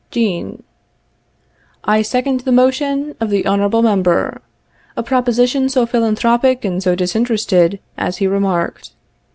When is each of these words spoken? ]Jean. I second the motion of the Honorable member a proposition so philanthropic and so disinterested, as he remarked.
]Jean. 0.09 0.63
I 1.83 2.01
second 2.01 2.39
the 2.39 2.51
motion 2.51 3.13
of 3.19 3.29
the 3.29 3.45
Honorable 3.45 3.83
member 3.83 4.41
a 4.97 5.03
proposition 5.03 5.69
so 5.69 5.85
philanthropic 5.85 6.65
and 6.65 6.81
so 6.81 6.95
disinterested, 6.95 7.79
as 7.99 8.17
he 8.17 8.25
remarked. 8.25 8.93